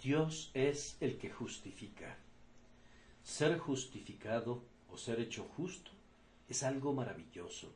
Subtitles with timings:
[0.00, 2.16] Dios es el que justifica.
[3.24, 5.90] Ser justificado o ser hecho justo
[6.48, 7.72] es algo maravilloso.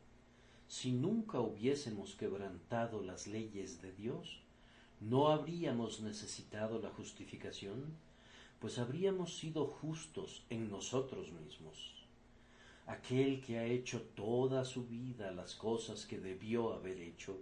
[0.69, 4.41] Si nunca hubiésemos quebrantado las leyes de Dios,
[5.01, 7.93] no habríamos necesitado la justificación,
[8.61, 12.07] pues habríamos sido justos en nosotros mismos.
[12.87, 17.37] Aquel que ha hecho toda su vida las cosas que debió haber hecho,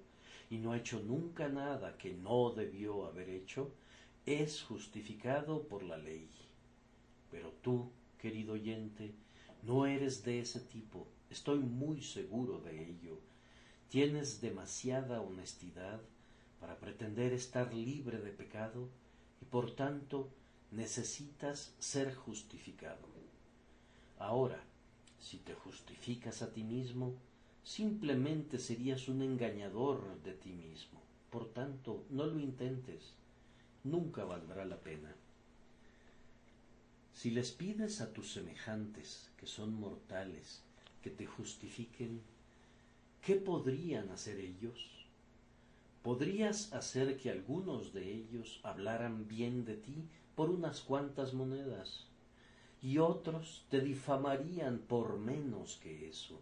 [0.49, 3.71] y no ha hecho nunca nada que no debió haber hecho,
[4.31, 6.31] es justificado por la ley.
[7.33, 9.13] Pero tú, querido oyente,
[9.65, 13.19] no eres de ese tipo, estoy muy seguro de ello.
[13.89, 16.01] Tienes demasiada honestidad
[16.61, 18.89] para pretender estar libre de pecado
[19.43, 20.29] y por tanto
[20.71, 23.09] necesitas ser justificado.
[24.17, 24.63] Ahora,
[25.19, 27.15] si te justificas a ti mismo,
[27.65, 31.01] simplemente serías un engañador de ti mismo.
[31.31, 33.15] Por tanto, no lo intentes
[33.85, 35.15] nunca valdrá la pena.
[37.13, 40.63] Si les pides a tus semejantes, que son mortales,
[41.03, 42.21] que te justifiquen,
[43.23, 45.07] ¿qué podrían hacer ellos?
[46.03, 52.07] ¿Podrías hacer que algunos de ellos hablaran bien de ti por unas cuantas monedas?
[52.83, 56.41] Y otros te difamarían por menos que eso.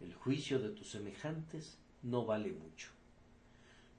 [0.00, 2.90] El juicio de tus semejantes no vale mucho.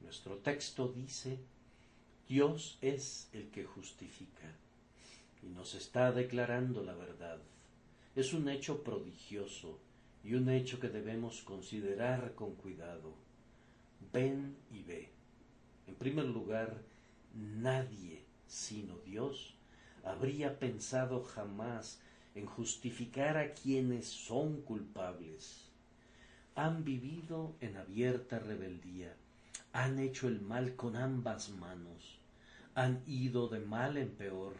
[0.01, 1.39] Nuestro texto dice
[2.29, 4.55] Dios es el que justifica
[5.41, 7.39] y nos está declarando la verdad.
[8.15, 9.79] Es un hecho prodigioso
[10.23, 13.15] y un hecho que debemos considerar con cuidado.
[14.13, 15.09] Ven y ve.
[15.87, 16.83] En primer lugar,
[17.33, 19.55] nadie sino Dios
[20.03, 21.99] habría pensado jamás
[22.35, 25.65] en justificar a quienes son culpables.
[26.53, 29.15] Han vivido en abierta rebeldía,
[29.73, 32.18] han hecho el mal con ambas manos,
[32.79, 34.53] han ido de mal en peor,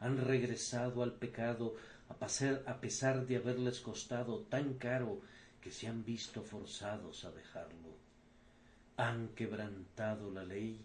[0.00, 1.76] han regresado al pecado
[2.08, 5.20] a, pesar de haberles costado tan caro
[5.60, 7.90] que se han visto forzados a dejarlo.
[8.96, 10.80] Han quebrantado la ley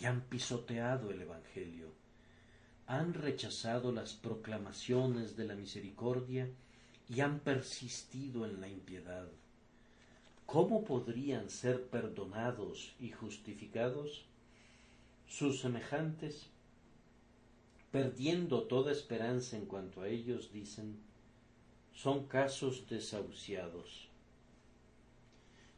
[0.00, 1.88] y han pisoteado el Evangelio.
[2.86, 6.48] Han rechazado las proclamaciones de la misericordia
[7.08, 9.26] y han persistido en la impiedad.
[10.46, 14.26] ¿Cómo podrían ser perdonados y justificados?
[15.28, 16.46] Sus semejantes,
[17.90, 20.98] perdiendo toda esperanza en cuanto a ellos, dicen,
[21.92, 24.08] son casos desahuciados.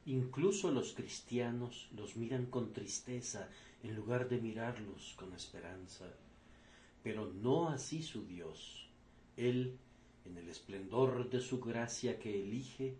[0.06, 3.48] Incluso los cristianos los miran con tristeza
[3.82, 6.06] en lugar de mirarlos con esperanza.
[7.02, 8.88] Pero no así su Dios.
[9.36, 9.76] Él,
[10.24, 12.96] en el esplendor de su gracia que elige,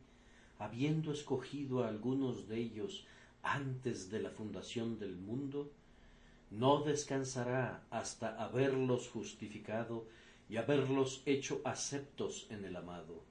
[0.59, 3.07] habiendo escogido a algunos de ellos
[3.43, 5.71] antes de la fundación del mundo,
[6.51, 10.07] no descansará hasta haberlos justificado
[10.49, 13.25] y haberlos hecho aceptos en el amado.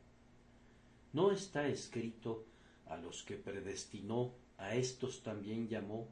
[1.14, 2.46] ¿No está escrito
[2.88, 6.09] a los que predestinó, a éstos también llamó,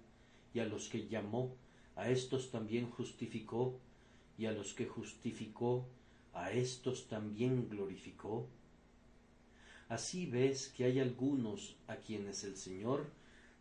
[0.54, 1.56] y a los que llamó,
[1.96, 3.80] a éstos también justificó,
[4.38, 5.86] y a los que justificó,
[6.34, 8.48] a éstos también glorificó?
[9.90, 13.12] Así ves que hay algunos a quienes el Señor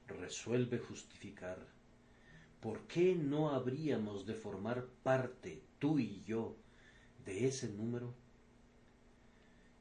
[0.07, 1.72] resuelve justificar
[2.63, 6.55] ¿por qué no habríamos de formar parte, tú y yo,
[7.25, 8.15] de ese número?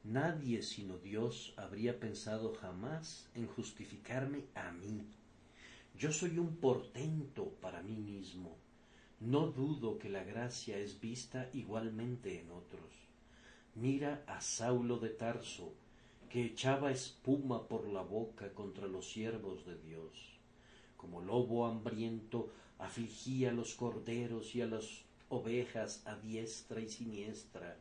[0.03, 5.06] Nadie sino Dios habría pensado jamás en justificarme a mí.
[5.96, 8.58] Yo soy un portento para mí mismo.
[9.19, 12.96] No dudo que la gracia es vista igualmente en otros.
[13.75, 15.72] Mira a Saulo de Tarso,
[16.30, 20.42] que echaba espuma por la boca contra los siervos de Dios
[21.02, 27.78] como lobo hambriento, afligía a los corderos y a las ovejas a diestra y siniestra,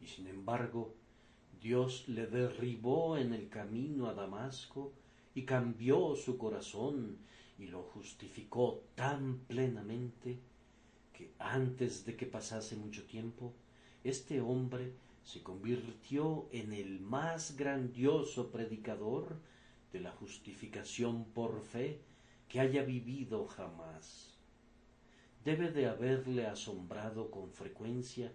[0.00, 0.94] y sin embargo
[1.60, 4.92] Dios le derribó en el camino a Damasco
[5.34, 7.18] y cambió su corazón
[7.58, 10.38] y lo justificó tan plenamente
[11.12, 13.52] que antes de que pasase mucho tiempo,
[14.02, 19.36] este hombre se convirtió en el más grandioso predicador
[19.92, 22.00] de la justificación por fe
[22.48, 24.29] que haya vivido jamás.
[25.44, 28.32] Debe de haberle asombrado con frecuencia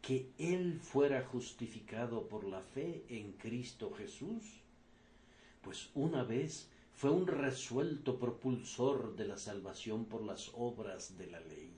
[0.00, 4.60] que él fuera justificado por la fe en Cristo Jesús,
[5.62, 11.40] pues una vez fue un resuelto propulsor de la salvación por las obras de la
[11.40, 11.72] ley.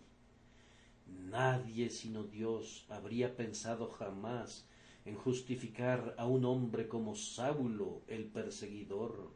[1.30, 4.66] Nadie sino Dios habría pensado jamás
[5.06, 9.30] en justificar a un hombre como Saulo el perseguidor,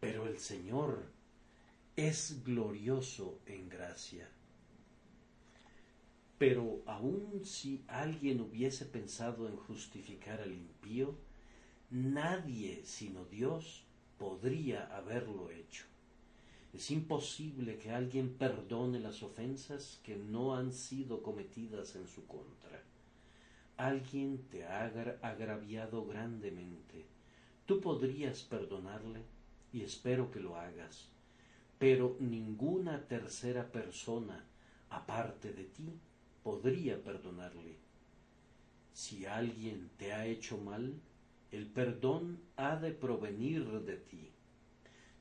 [0.00, 1.06] pero el Señor
[1.96, 4.28] es glorioso en gracia.
[6.38, 11.16] Pero aun si alguien hubiese pensado en justificar al impío,
[11.90, 13.84] nadie sino Dios
[14.18, 15.84] podría haberlo hecho.
[16.72, 22.84] Es imposible que alguien perdone las ofensas que no han sido cometidas en su contra.
[23.76, 24.84] Alguien te ha
[25.22, 27.06] agraviado grandemente.
[27.66, 29.22] Tú podrías perdonarle
[29.72, 31.08] y espero que lo hagas,
[31.78, 34.44] pero ninguna tercera persona
[34.90, 36.00] aparte de ti
[36.48, 37.76] podría perdonarle.
[38.94, 40.94] Si alguien te ha hecho mal,
[41.52, 44.30] el perdón ha de provenir de ti.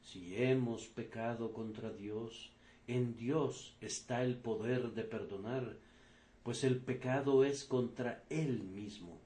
[0.02, 2.54] Si hemos pecado contra Dios,
[2.88, 5.76] en Dios está el poder de perdonar,
[6.44, 9.20] pues el pecado es contra Él mismo.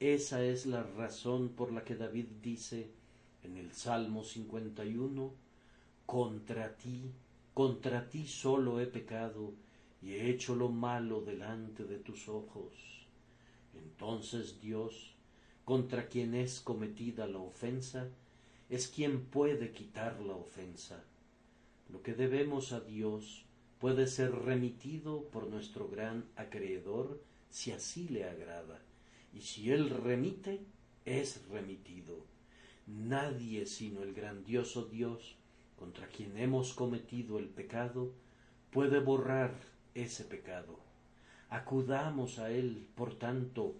[0.00, 2.90] Esa es la razón por la que David dice
[3.44, 5.32] en el Salmo 51,
[6.04, 7.12] Contra ti,
[7.54, 9.52] contra ti solo he pecado
[10.02, 12.72] y he hecho lo malo delante de tus ojos.
[13.74, 15.14] Entonces Dios,
[15.64, 18.08] contra quien es cometida la ofensa,
[18.68, 21.04] es quien puede quitar la ofensa.
[21.88, 23.44] Lo que debemos a Dios
[23.78, 27.20] puede ser remitido por nuestro gran acreedor
[27.50, 28.80] si así le agrada,
[29.34, 30.60] y si Él remite,
[31.04, 32.24] es remitido.
[32.86, 35.36] Nadie sino el grandioso Dios,
[35.78, 38.12] contra quien hemos cometido el pecado,
[38.70, 40.78] puede borrar ese pecado.
[41.50, 43.74] Acudamos a Él, por tanto,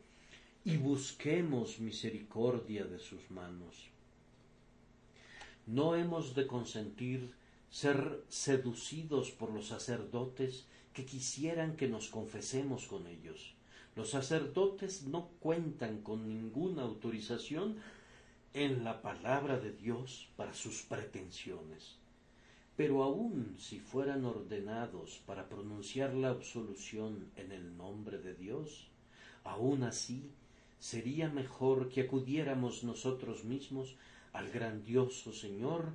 [0.64, 3.88] y busquemos misericordia de sus manos.
[5.67, 7.35] No hemos de consentir
[7.70, 13.55] ser seducidos por los sacerdotes que quisieran que nos confesemos con ellos.
[13.97, 17.76] Los sacerdotes no cuentan con ninguna autorización
[18.55, 22.01] en la palabra de Dios para sus pretensiones.
[22.77, 28.89] Pero aun si fueran ordenados para pronunciar la absolución en el nombre de Dios,
[29.45, 30.31] aun así
[30.79, 33.97] sería mejor que acudiéramos nosotros mismos
[34.33, 35.95] al grandioso Señor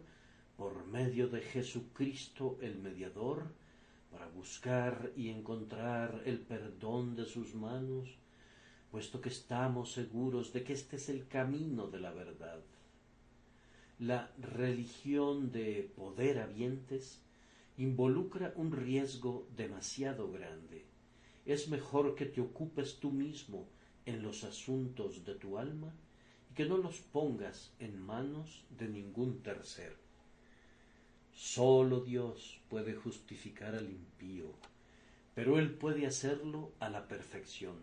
[0.55, 3.51] por medio de Jesucristo el mediador,
[4.11, 8.17] para buscar y encontrar el perdón de sus manos,
[8.89, 12.61] puesto que estamos seguros de que este es el camino de la verdad.
[13.99, 17.19] La religión de poder habientes
[17.77, 20.85] involucra un riesgo demasiado grande.
[21.47, 23.67] Es mejor que te ocupes tú mismo
[24.05, 25.95] en los asuntos de tu alma
[26.51, 29.95] y que no los pongas en manos de ningún tercero.
[31.33, 34.53] Solo Dios puede justificar al impío,
[35.33, 37.77] pero Él puede hacerlo a la perfección.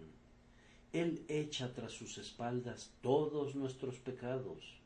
[0.93, 4.83] Él echa tras sus espaldas todos nuestros pecados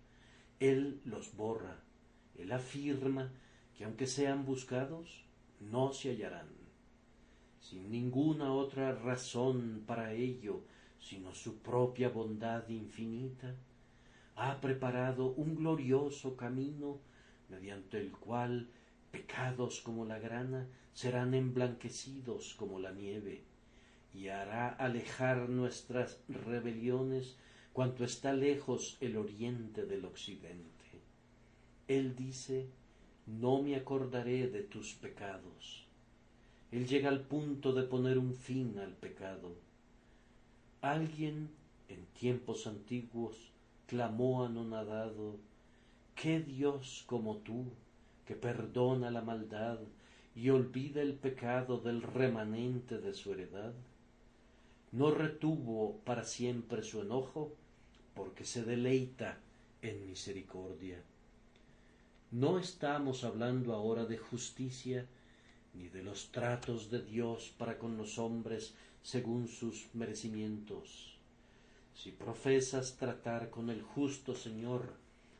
[0.60, 1.80] él los borra.
[2.36, 3.32] Él afirma
[3.76, 5.24] que aunque sean buscados,
[5.60, 6.48] no se hallarán.
[7.60, 10.62] Sin ninguna otra razón para ello,
[11.00, 13.54] sino su propia bondad infinita,
[14.36, 16.98] ha preparado un glorioso camino
[17.48, 18.68] mediante el cual
[19.10, 23.42] pecados como la grana serán emblanquecidos como la nieve,
[24.14, 27.36] y hará alejar nuestras rebeliones
[27.72, 30.68] cuanto está lejos el oriente del occidente.
[31.86, 32.68] Él dice,
[33.26, 35.86] no me acordaré de tus pecados.
[36.70, 39.54] Él llega al punto de poner un fin al pecado.
[40.80, 41.50] Alguien
[41.88, 43.52] en tiempos antiguos
[43.86, 45.36] clamó anonadado,
[46.14, 47.64] ¿qué Dios como tú,
[48.26, 49.78] que perdona la maldad
[50.34, 53.72] y olvida el pecado del remanente de su heredad?
[54.92, 57.52] ¿No retuvo para siempre su enojo?
[58.18, 59.38] porque se deleita
[59.80, 61.00] en misericordia.
[62.32, 65.06] No estamos hablando ahora de justicia
[65.72, 71.16] ni de los tratos de Dios para con los hombres según sus merecimientos.
[71.94, 74.94] Si profesas tratar con el justo Señor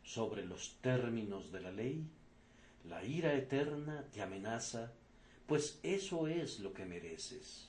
[0.05, 2.07] sobre los términos de la ley,
[2.85, 4.93] la ira eterna te amenaza,
[5.49, 7.67] pues eso es lo que mereces.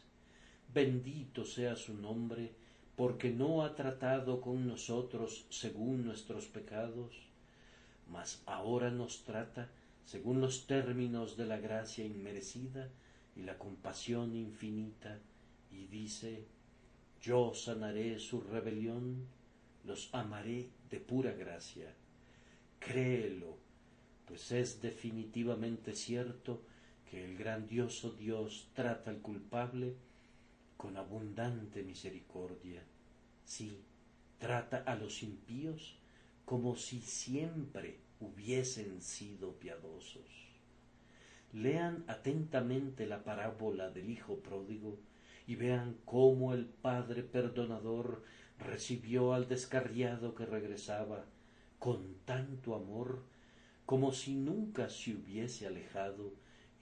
[0.71, 2.51] Bendito sea su nombre,
[2.95, 7.15] porque no ha tratado con nosotros según nuestros pecados,
[8.07, 9.69] mas ahora nos trata
[10.05, 12.89] según los términos de la gracia inmerecida
[13.35, 15.17] y la compasión infinita,
[15.71, 16.45] y dice,
[17.21, 19.27] yo sanaré su rebelión,
[19.85, 21.93] los amaré de pura gracia.
[22.79, 23.57] Créelo,
[24.27, 26.61] pues es definitivamente cierto
[27.09, 29.95] que el grandioso Dios trata al culpable
[30.79, 32.81] con abundante misericordia.
[33.43, 33.83] Sí,
[34.37, 35.99] trata a los impíos
[36.45, 40.23] como si siempre hubiesen sido piadosos.
[41.51, 44.97] Lean atentamente la parábola del Hijo pródigo
[45.47, 48.23] y vean cómo el Padre perdonador
[48.57, 51.25] recibió al descarriado que regresaba
[51.77, 53.25] con tanto amor
[53.85, 56.31] como si nunca se hubiese alejado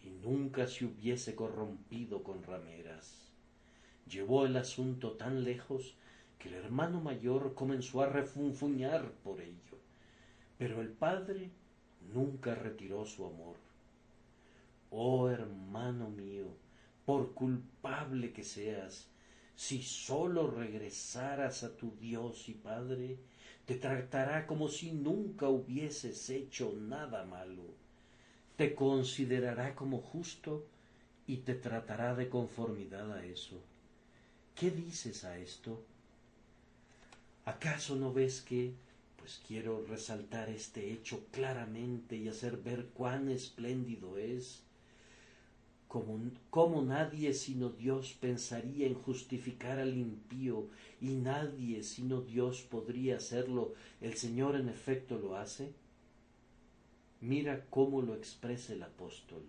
[0.03, 3.26] y nunca se hubiese corrompido con rameras.
[4.09, 5.95] Llevó el asunto tan lejos
[6.39, 9.77] que el hermano mayor comenzó a refunfuñar por ello,
[10.57, 11.51] pero el padre
[12.13, 13.55] nunca retiró su amor.
[14.91, 16.45] Oh hermano mío,
[17.05, 19.07] por culpable que seas,
[19.55, 23.17] si sólo regresaras a tu Dios y Padre,
[23.65, 27.63] te tratará como si nunca hubieses hecho nada malo,
[28.55, 30.65] te considerará como justo
[31.25, 33.59] y te tratará de conformidad a eso.
[34.59, 35.83] ¿Qué dices a esto?
[37.45, 38.73] ¿Acaso no ves que,
[39.17, 44.63] pues quiero resaltar este hecho claramente y hacer ver cuán espléndido es,
[45.87, 53.75] como, nadie sino Dios pensaría en justificar al impío y nadie sino Dios podría hacerlo,
[54.01, 55.71] el Señor en efecto lo hace?
[57.21, 59.43] Mira cómo lo expresa el apóstol.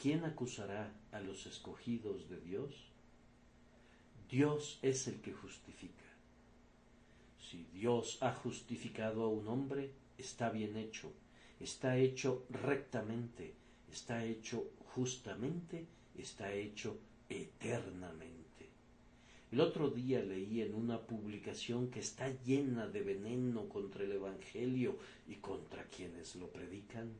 [0.00, 2.93] ¿Quién acusará a los escogidos de Dios?
[4.30, 6.04] Dios es el que justifica.
[7.38, 11.12] Si Dios ha justificado a un hombre, está bien hecho,
[11.60, 13.54] está hecho rectamente,
[13.92, 18.44] está hecho justamente, está hecho eternamente.
[19.52, 24.98] El otro día leí en una publicación que está llena de veneno contra el Evangelio
[25.28, 27.12] y contra quienes lo predican,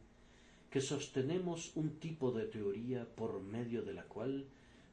[0.68, 4.46] que sostenemos un tipo de teoría por medio de la cual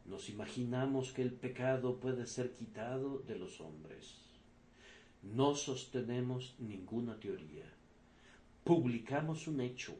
[0.05, 4.15] nos imaginamos que el pecado puede ser quitado de los hombres.
[5.21, 7.65] No sostenemos ninguna teoría.
[8.63, 9.95] Publicamos un hecho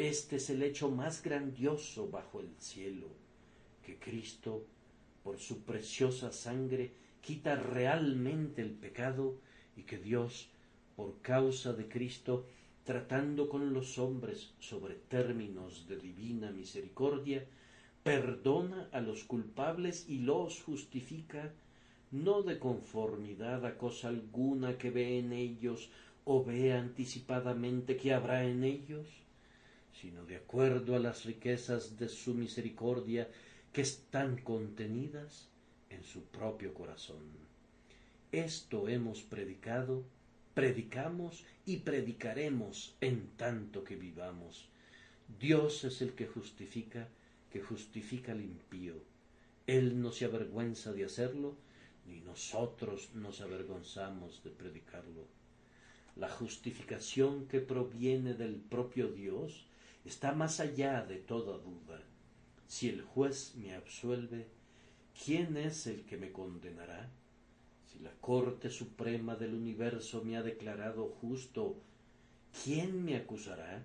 [0.00, 3.08] este es el hecho más grandioso bajo el cielo,
[3.84, 4.64] que Cristo,
[5.22, 9.34] por su preciosa sangre, quita realmente el pecado
[9.76, 10.48] y que Dios,
[10.96, 12.46] por causa de Cristo,
[12.84, 17.46] tratando con los hombres sobre términos de divina misericordia,
[18.02, 21.52] perdona a los culpables y los justifica,
[22.10, 25.90] no de conformidad a cosa alguna que ve en ellos
[26.24, 29.06] o ve anticipadamente que habrá en ellos,
[30.00, 33.28] sino de acuerdo a las riquezas de su misericordia
[33.72, 35.48] que están contenidas
[35.90, 37.22] en su propio corazón.
[38.32, 40.04] Esto hemos predicado,
[40.54, 44.68] predicamos y predicaremos en tanto que vivamos.
[45.38, 47.08] Dios es el que justifica,
[47.50, 48.94] que justifica al impío.
[49.66, 51.56] Él no se avergüenza de hacerlo,
[52.06, 55.26] ni nosotros nos avergonzamos de predicarlo.
[56.16, 59.66] La justificación que proviene del propio Dios
[60.04, 62.02] está más allá de toda duda.
[62.66, 64.46] Si el juez me absuelve,
[65.24, 67.10] ¿quién es el que me condenará?
[67.86, 71.76] Si la Corte Suprema del Universo me ha declarado justo,
[72.64, 73.84] ¿quién me acusará?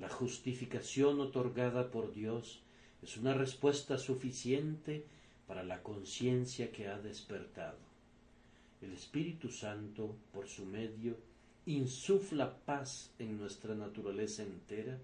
[0.00, 2.60] La justificación otorgada por Dios
[3.02, 5.04] es una respuesta suficiente
[5.46, 7.76] para la conciencia que ha despertado.
[8.80, 11.18] El Espíritu Santo, por su medio,
[11.66, 14.98] insufla paz en nuestra naturaleza entera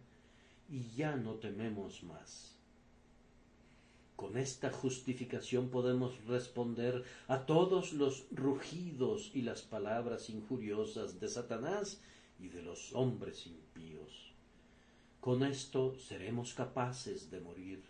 [0.70, 2.56] y ya no tememos más.
[4.16, 12.00] Con esta justificación podemos responder a todos los rugidos y las palabras injuriosas de Satanás
[12.40, 14.36] y de los hombres impíos.
[15.26, 17.83] Con esto seremos capaces de morir.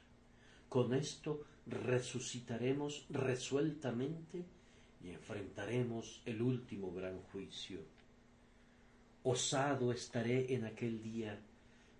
[0.68, 1.30] Con esto
[1.66, 4.44] resucitaremos resueltamente
[5.04, 7.80] y enfrentaremos el último gran juicio
[9.28, 11.36] osado estaré en aquel día,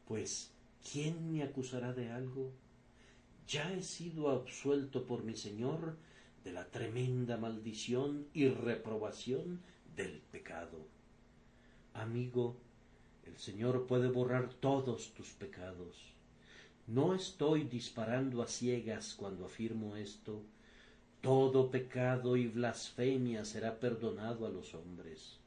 [0.06, 0.52] pues
[0.88, 2.52] ¿quién me acusará de algo?
[3.48, 5.96] Ya he sido absuelto por mi Señor
[6.44, 9.60] de la tremenda maldición y reprobación
[9.96, 10.86] del pecado.
[11.94, 12.56] Amigo,
[13.26, 16.12] el Señor puede borrar todos tus pecados.
[16.86, 20.42] No estoy disparando a ciegas cuando afirmo esto.
[21.20, 25.38] Todo pecado y blasfemia será perdonado a los hombres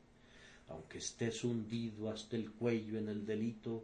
[0.69, 3.83] aunque estés hundido hasta el cuello en el delito,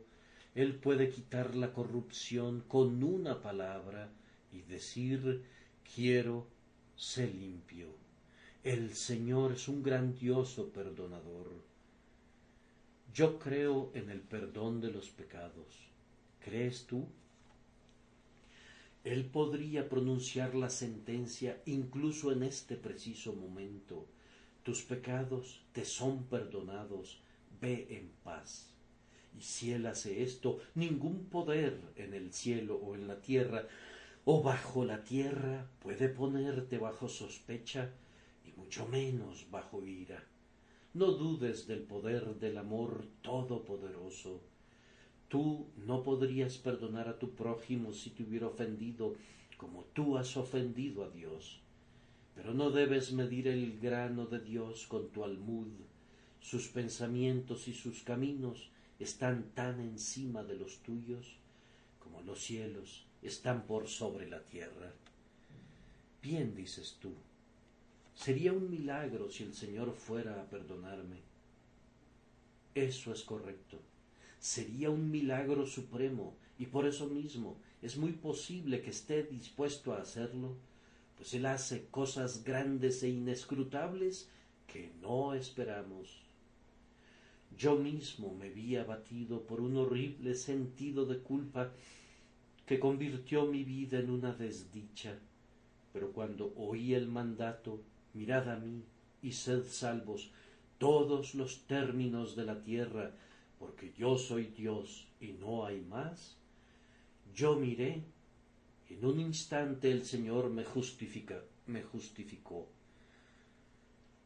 [0.54, 4.10] Él puede quitar la corrupción con una palabra
[4.52, 5.44] y decir
[5.96, 6.48] quiero
[6.96, 7.88] ser limpio.
[8.64, 11.52] El Señor es un grandioso perdonador.
[13.16, 15.88] Yo creo en el perdón de los pecados.
[16.44, 17.08] ¿Crees tú?
[19.06, 24.06] Él podría pronunciar la sentencia incluso en este preciso momento
[24.64, 27.22] tus pecados te son perdonados,
[27.62, 28.74] ve en paz.
[29.38, 33.66] Y si Él hace esto, ningún poder en el cielo o en la tierra
[34.26, 37.94] o bajo la tierra puede ponerte bajo sospecha
[38.44, 40.22] y mucho menos bajo ira.
[40.96, 44.40] No dudes del poder del amor todopoderoso.
[45.28, 49.14] Tú no podrías perdonar a tu prójimo si te hubiera ofendido
[49.58, 51.60] como tú has ofendido a Dios.
[52.34, 55.68] Pero no debes medir el grano de Dios con tu almud.
[56.40, 61.36] Sus pensamientos y sus caminos están tan encima de los tuyos
[62.00, 64.94] como los cielos están por sobre la tierra.
[66.22, 67.12] Bien dices tú,
[68.16, 71.18] sería un milagro si el Señor fuera a perdonarme.
[72.74, 73.80] Eso es correcto.
[74.40, 80.02] Sería un milagro supremo y por eso mismo es muy posible que esté dispuesto a
[80.02, 80.56] hacerlo,
[81.18, 84.30] pues Él hace cosas grandes e inescrutables
[84.68, 86.22] que no esperamos.
[87.58, 91.72] Yo mismo me vi abatido por un horrible sentido de culpa
[92.66, 95.18] que convirtió mi vida en una desdicha.
[95.94, 97.82] Pero cuando oí el mandato,
[98.16, 98.84] mirad a mí
[99.22, 100.32] y sed salvos
[100.78, 103.12] todos los términos de la tierra,
[103.60, 106.38] porque yo soy Dios y no hay más,
[107.34, 108.04] yo miré,
[108.90, 112.68] en un instante el Señor me justifica, me justificó.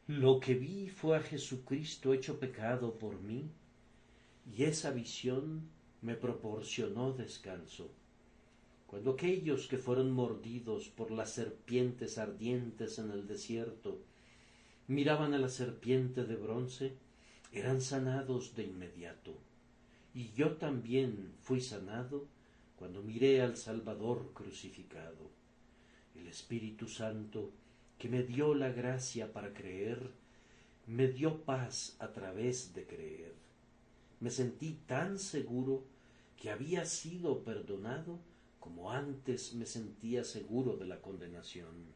[0.07, 3.49] Lo que vi fue a Jesucristo hecho pecado por mí,
[4.55, 5.69] y esa visión
[6.01, 7.91] me proporcionó descanso.
[8.89, 14.01] Cuando aquellos que fueron mordidos por las serpientes ardientes en el desierto
[14.87, 16.93] miraban a la serpiente de bronce,
[17.51, 19.37] eran sanados de inmediato.
[20.15, 22.25] Y yo también fui sanado
[22.77, 25.29] cuando miré al Salvador crucificado.
[26.15, 27.51] El Espíritu Santo
[27.99, 30.09] que me dio la gracia para creer,
[30.87, 33.35] me dio paz a través de creer.
[34.19, 35.83] Me sentí tan seguro
[36.37, 38.17] que había sido perdonado
[38.59, 41.93] como antes me sentía seguro de la condenación.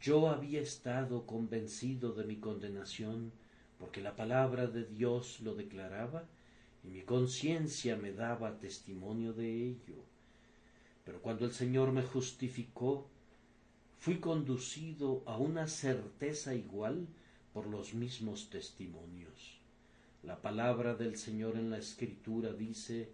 [0.00, 3.32] Yo había estado convencido de mi condenación
[3.78, 6.24] porque la palabra de Dios lo declaraba
[6.84, 10.04] y mi conciencia me daba testimonio de ello.
[11.04, 13.08] Pero cuando el Señor me justificó,
[13.98, 17.08] fui conducido a una certeza igual
[17.52, 19.60] por los mismos testimonios.
[20.22, 23.10] La palabra del Señor en la Escritura dice,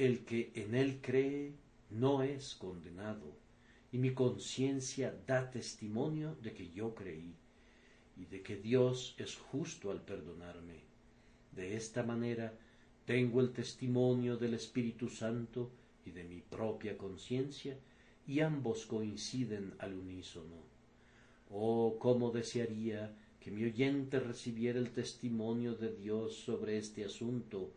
[0.00, 1.52] el que en él cree
[1.90, 3.36] no es condenado,
[3.92, 7.34] y mi conciencia da testimonio de que yo creí,
[8.16, 10.80] y de que Dios es justo al perdonarme.
[11.52, 12.58] De esta manera
[13.04, 15.70] tengo el testimonio del Espíritu Santo
[16.06, 17.76] y de mi propia conciencia,
[18.26, 20.62] y ambos coinciden al unísono.
[21.50, 27.74] Oh, cómo desearía que mi oyente recibiera el testimonio de Dios sobre este asunto,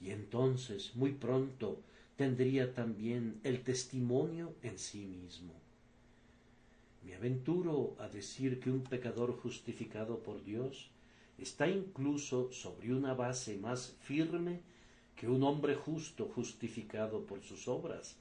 [0.00, 1.80] y entonces muy pronto
[2.16, 5.54] tendría también el testimonio en sí mismo.
[7.04, 10.90] Me aventuro a decir que un pecador justificado por Dios
[11.38, 14.60] está incluso sobre una base más firme
[15.16, 18.16] que un hombre justo justificado por sus obras,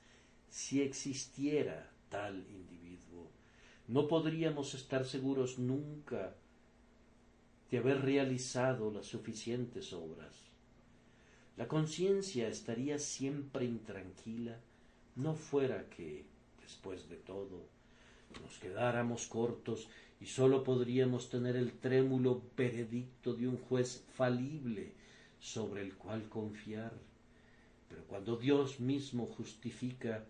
[0.50, 3.30] si existiera tal individuo.
[3.88, 6.36] No podríamos estar seguros nunca
[7.70, 10.47] de haber realizado las suficientes obras.
[11.58, 14.60] La conciencia estaría siempre intranquila,
[15.15, 16.24] no fuera que,
[16.62, 17.65] después de todo,
[18.43, 19.88] nos quedáramos cortos
[20.22, 24.91] y sólo podríamos tener el trémulo veredicto de un juez falible
[25.39, 26.93] sobre el cual confiar.
[27.89, 30.26] Pero cuando Dios mismo justifica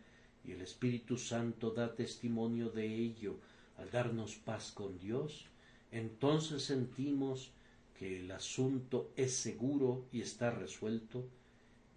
[0.46, 3.36] y el Espíritu Santo da testimonio de ello
[3.78, 5.46] al darnos paz con Dios,
[5.92, 7.52] entonces sentimos
[7.98, 11.26] que el asunto es seguro y está resuelto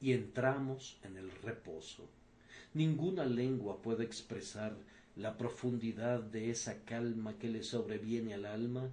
[0.00, 2.08] y entramos en el reposo.
[2.72, 4.76] Ninguna lengua puede expresar
[5.16, 8.88] la profundidad de esa calma que le sobreviene al alma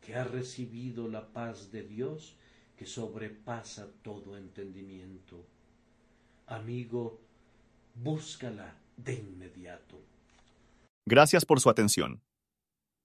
[0.00, 2.34] que ha recibido la paz de Dios
[2.76, 5.44] que sobrepasa todo entendimiento.
[6.46, 7.20] Amigo,
[7.94, 10.00] búscala de inmediato.
[11.06, 12.20] Gracias por su atención.